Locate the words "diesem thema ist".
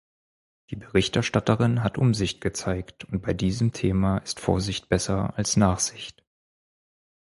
3.35-4.39